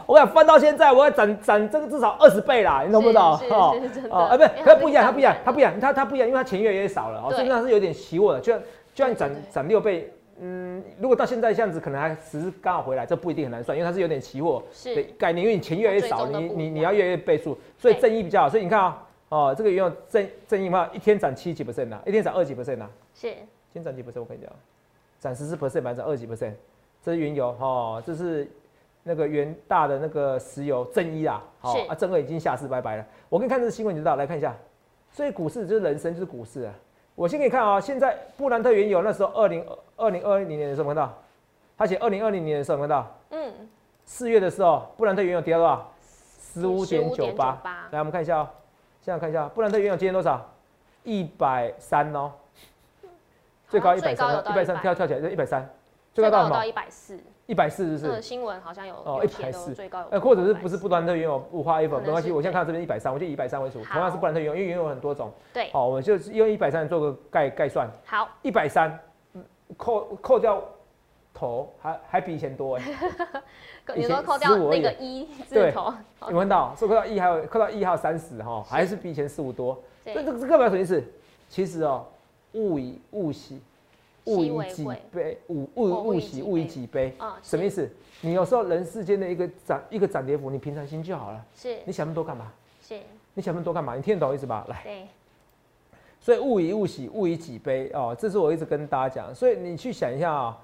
[0.08, 3.22] 我讲翻到现在，我要涨涨这个至少二十倍啦，你懂不懂？
[3.52, 3.76] 哦，
[4.10, 8.54] 哦，啊，不是，它不一样，它不一样，它不一样，它它不一样，因为它钱越来越少了哦，所以它是有点期货的，就
[8.96, 10.12] 就像涨涨六倍。
[10.40, 18.50] 嗯，如果到现在这样子，可能还只是刚好回来，这不一定很难算，因为它是有点期货的概念，因为你钱越来越少，你你你要越来越倍数，所以正义比较好。
[18.50, 23.32] 所以你看啊，哦，这个用正正义嘛，一天涨七几 percent 啊，一天涨二几 percent 啊，是，
[23.72, 24.20] 今天涨几 percent？
[24.20, 24.52] 我跟你讲，
[25.20, 26.54] 涨十四 percent，反正二几 percent，
[27.04, 28.48] 这是原油哦，这是
[29.02, 33.06] 那个元大的那个石油正一啊，好啊，正二已经下市拜拜了。
[33.30, 34.16] 我给你看这个新闻，你知道？
[34.16, 34.56] 来看一下，
[35.12, 36.74] 所以股市就是人生，就是股市啊。
[37.18, 41.12] 我先给你看啊，现在布兰特原油那时候二零二零二零年的时候看到，
[41.76, 43.52] 他写二零二零年的时候看到，嗯，
[44.06, 45.92] 四月的时候布兰特原油跌了多少？
[46.54, 47.60] 十五点九八。
[47.90, 48.50] 来，我们看一下哦，
[49.02, 50.48] 现在看一下布兰特原油今天多少？
[51.04, 52.32] 一百三哦，
[53.68, 55.68] 最高一百三，一百三跳跳起来就一百三，
[56.14, 56.64] 最高到什么？
[56.68, 57.20] 一百四。
[57.48, 69.00] 一百四十四，新闻好像有哦，一百四最高，呃，或者是不是布兰特原油五花一粉没关系，我现在看到这边一百三，我就以一百三为主，同样是布兰特原油，因为原油有很多种，对，好，我们就用一百三做个概概算，好，一百三，
[69.78, 70.62] 扣扣掉
[71.34, 72.84] 头还还比以前多哎，
[73.96, 75.94] 你说扣掉那个一字头，
[76.28, 76.76] 你闻到？
[76.78, 81.02] 是扣到一还有扣到一还有三十哈，还是比以前四五多，所以这个这个表什么意思？
[81.48, 82.06] 其实哦，
[82.52, 83.62] 物以物喜。
[84.28, 87.14] 物以己悲，物物物喜，物以己悲。
[87.18, 87.90] 啊，什么意思？
[88.22, 91.46] 你有时候人世间的一个涨一个涨跌幅，你平常心就好了。
[91.56, 92.52] 是，你想那么多干嘛？
[92.82, 93.00] 是，
[93.34, 93.96] 你想那么多干嘛？
[93.96, 94.66] 你听得懂意思吧？
[94.70, 95.08] 来，对。
[96.20, 97.90] 所以物以物喜，物以己悲。
[97.94, 99.34] 哦，这是我一直跟大家讲。
[99.34, 100.58] 所以你去想一下啊。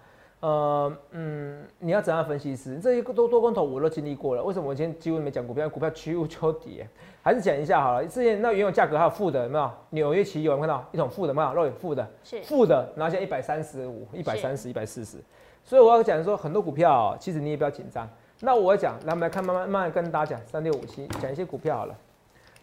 [0.44, 2.78] 呃嗯，你要怎样分析师？
[2.78, 4.44] 这些多多空头我都经历过了。
[4.44, 5.70] 为什么我今天几乎没讲股票？
[5.70, 6.84] 股票趋无求底，
[7.22, 8.06] 还是讲一下好了。
[8.06, 9.72] 之前那原油价格还有负的，有没有？
[9.92, 11.54] 纽约期油有看到一桶负的，没有？
[11.54, 15.16] 肉有负的，是负的，拿下一百三十五、一百三十、一百四十。
[15.64, 18.06] 所以我要讲说，很多股票其实你也不要紧张。
[18.42, 21.96] 那我要讲，来我们来看，慢慢慢慢跟大家讲三六五七，讲一些股票好了。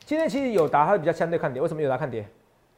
[0.05, 2.29] 今天其实有达它比较相对看跌，为什么有达看跌？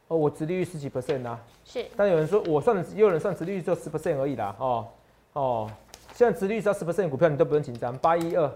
[0.08, 1.84] 哦，我殖利率十几 percent 啊，是。
[1.96, 4.86] 但有人说我算，也有人算殖利率只有十 percent 而已啦，哦。
[5.32, 5.70] 哦，
[6.12, 8.52] 现在殖率只要十 percent 股票你都不用紧张，八一二，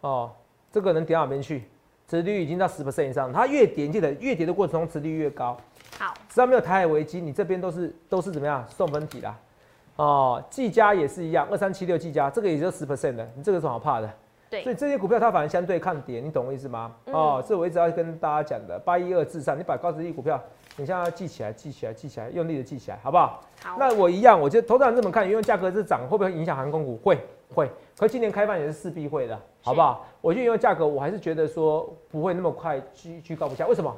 [0.00, 0.30] 哦，
[0.72, 1.64] 这个能跌哪边去？
[2.08, 5.56] 殖率已经到十 percent 以上，它越跌记得越跌的过程中殖率越高。
[5.98, 9.38] 好，只要没有台海危机，你这边都是都是怎么样送分题啦。
[9.96, 14.10] 哦，技嘉也是一样，二三七六技嘉这个也就十 percent 的，你这个有什么好怕的？
[14.48, 16.92] 对，所以这些股票它反而相对抗跌，你懂我意思吗？
[17.12, 20.42] 哦，这我一直要跟大家讲的，八一二至上，你把高殖率股票。
[20.80, 23.42] 你现在要记起来，记起来，记起来，用力的记起来，好不好？
[23.62, 23.76] 好。
[23.78, 26.96] 那我一样，我觉得投资人这么看，因为价格是涨，会不会影响航空股？
[27.04, 27.18] 会，
[27.54, 27.70] 会。
[27.98, 30.06] 可今年开放也是势必会的，好不好？
[30.22, 33.66] 我就因为价格，我还是觉得说不会那么快居居高不下。
[33.66, 33.94] 为什么？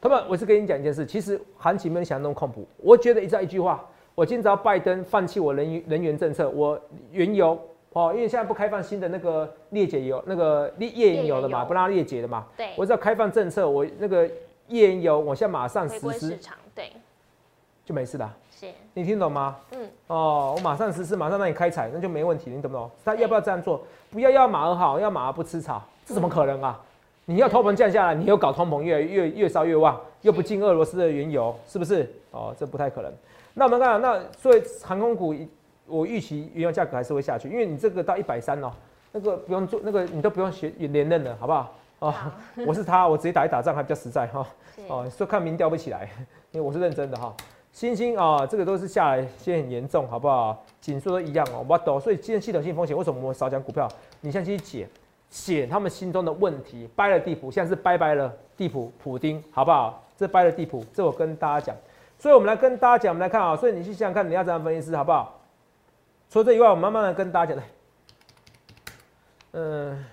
[0.00, 2.66] 他们，我是跟你讲一件事，其实行情没有想那么恐怖。
[2.78, 3.84] 我觉得一再一句话，
[4.16, 6.76] 我今朝拜登放弃我人人员政策，我
[7.12, 7.56] 原油
[7.92, 12.44] 哦，因为现在不开放新的那个裂解油，那个裂页岩油的嘛，不让它裂解的嘛。
[12.56, 12.70] 对。
[12.76, 14.28] 我只要开放政策，我那个。
[14.72, 16.38] 页岩油，我现在马上实施，
[16.74, 16.92] 对，
[17.84, 18.34] 就没事了。
[18.58, 19.56] 是，你听懂吗？
[19.72, 19.88] 嗯。
[20.06, 22.50] 哦，我马上实施，马上让你开采，那就没问题。
[22.50, 22.90] 你懂不懂？
[23.04, 23.84] 他要不要这样做？
[24.10, 26.80] 不要要马儿好，要马儿不吃草，这怎么可能啊？
[27.24, 32.12] 你要通膨降下来，你又搞通膨，越越越烧越旺，又不进俄罗斯的原油，是不是？
[32.30, 33.12] 哦，这不太可能。
[33.54, 35.34] 那我们看，那所以航空股，
[35.86, 38.72] 我预期原油价格还是会下去，因为你这个到一百三哦，
[39.12, 41.74] 那个不用做，那个你都不用学连任了，好不好？
[42.02, 42.12] 哦，
[42.66, 44.44] 我是他，我直接打一打仗还比较实在哈。
[44.88, 46.10] 哦，说看民调不起来，
[46.50, 47.32] 因为我是认真的哈。
[47.70, 50.64] 星星啊，这个都是下来，现在很严重，好不好？
[50.80, 52.00] 紧缩都一样哦，我懂。
[52.00, 53.88] 所以今天系统性风险，为什么我们少讲股票？
[54.20, 54.88] 你先去解
[55.30, 60.02] 解他们心中的问题，掰了地谱，现在是掰掰了地普普丁，好不好？
[60.16, 61.76] 这掰了地普，这我跟大家讲。
[62.18, 63.56] 所以我们来跟大家讲，我们来看啊。
[63.56, 65.40] 所以你去想想看，你要怎样分析师，好不好？
[66.28, 67.64] 除了这以外，我慢慢的跟大家讲来，
[69.52, 70.04] 嗯。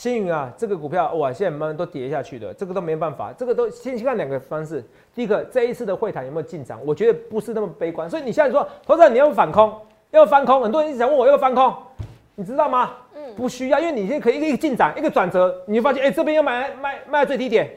[0.00, 4.82] 星云啊，这个股票哇，现在慢慢都跌下去的，这个都没办法，这个都先去看两个方式。
[5.14, 6.78] 第一个，这一次的会谈有没有进展？
[6.86, 8.08] 我觉得不是那么悲观。
[8.08, 9.70] 所以你现在说，投资人你要反空，
[10.10, 11.70] 要翻空，很多人一直想问我要翻空，
[12.34, 12.92] 你知道吗？
[13.14, 17.70] 嗯，不需要，因为你现在可以一个进展，一个转折，你就发现，哎，这边要买卖卖最低点，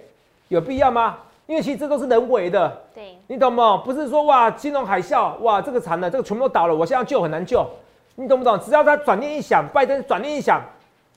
[0.48, 1.18] 有必要吗？
[1.46, 3.78] 因为其实这都是人为的，对，你懂不？
[3.80, 7.70] 不是说哇，金融海啸，哇，这个惨了，这个全部都倒了，我现在救很难救，
[8.16, 8.58] 你懂不懂？
[8.62, 10.62] 只要他转念一想，拜登转念一想。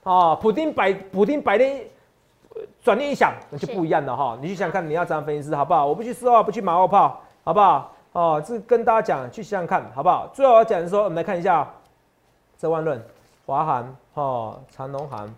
[0.07, 1.85] 哦，普丁百普丁百年
[2.81, 4.39] 转念一想，那就不一样了哈。
[4.41, 5.85] 你去想看，你要怎样分析师好不好？
[5.85, 7.93] 我不去四号，不去马后炮，好不好？
[8.13, 10.31] 哦，这跟大家讲，去想想看好不好？
[10.33, 11.69] 最后要讲的说，我们来看一下
[12.57, 13.03] 这万润、
[13.47, 15.29] 华航、哦长隆航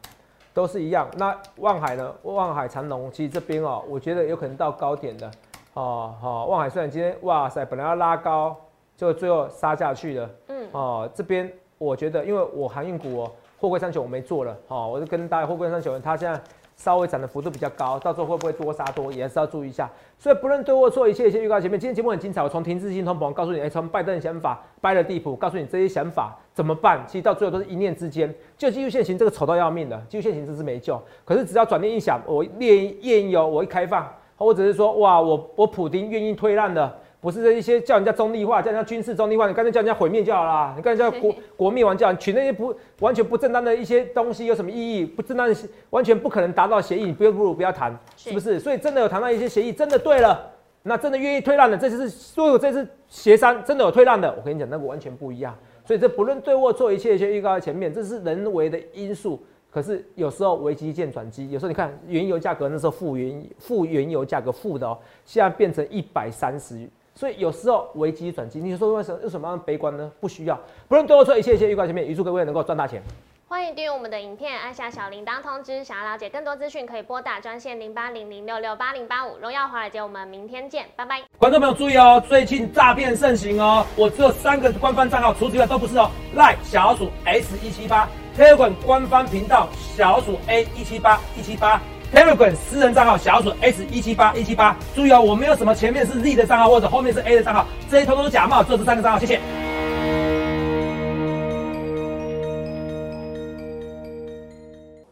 [0.52, 1.08] 都是一样。
[1.16, 2.14] 那望海呢？
[2.24, 5.30] 望海、长隆其实这边哦，我觉得有可能到高点的。
[5.72, 8.54] 哦好，望海虽然今天哇塞，本来要拉高，
[8.98, 10.30] 就最后杀下去了。
[10.48, 14.56] 嗯哦，这边我觉得，因为我航运股哦，货柜三九我没做了。
[14.68, 16.40] 哦，我就跟大家货柜三九，它现在。
[16.78, 19.90] 稍微涨的幅度比较高，到时候会不会多杀多，也是要注意一下。
[20.16, 22.40] 所以不论对或错，一切一切预告前面，今天节目很精彩。
[22.40, 27.04] 我从停滞性通膨告诉你，哎，从拜登的想法掰了地谱，告诉你这些想法怎么办。
[27.08, 28.32] 其实到最后都是一念之间。
[28.56, 31.02] 就技术现行这个丑到要命的，技术现行真是没救。
[31.24, 36.96] 可是只要转念一想，我炼炼油，我一开放，或者是说，哇，我我普丁愿意退让的。
[37.20, 40.72] 不是这一些叫人家中立化，叫人家军事中立化，你干脆叫人家毁灭就好了。
[40.76, 45.04] 你干脆叫 国国灭亡就好，取那些不完全不正当的一些东西有什么意义？
[45.04, 45.56] 不正当的
[45.90, 48.60] 完全不可能达到协议，你不不如不要谈，是不是？
[48.60, 50.48] 所以真的有谈到一些协议，真的对了，
[50.84, 55.52] 那真的愿意退让的，这次是所有这次协商真的有退让的，我跟你讲，那个完全不一样。
[55.84, 59.42] 所以这不论对或错，一切一切预告在前面，这是人为的因素。
[59.70, 66.88] 可是有时候危机见转机，有时候你看原油价格那时候负原负原油价格负的哦，现在变成一百三十。
[67.18, 70.08] 所以有时候危机转机，你说为什么为什么样悲观呢？
[70.20, 73.02] 不需要，不论对我错，一切一切预告前面，预祝各位能够赚大钱。
[73.48, 75.82] 欢迎订阅我们的影片，按下小铃铛通知。
[75.82, 79.36] 想要了解更多资讯，可以拨打专线零八零零六六八零八五。
[79.38, 81.20] 荣耀华尔街，我们明天见，拜拜。
[81.38, 86.08] 观众朋友注意哦，最近诈骗盛行哦，我只有三个官方账号，除此之外都不是哦。
[86.36, 91.80] 赖小鼠 S 一七八，Telegram 官方频道小鼠 A 一七八一七八。
[92.12, 99.38] Telegram 私人账号小鼠 S 一七八一七八，注意哦，我没有什么前面是 Z 的账号或者后面是 A 的账号，这些通通假冒，就这三个账号，谢谢。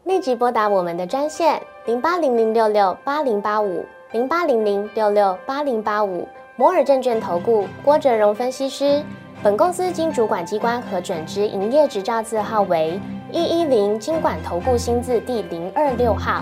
[0.05, 9.03] 立即拨打我们的专线零八零零六六八零八五零八零零六六八零八五摩尔证券投顾郭哲荣分析师，
[9.43, 12.99] 本公司经主管机关核准之营业执照字号为
[13.31, 16.41] 一一零金管投顾新字第零二六号。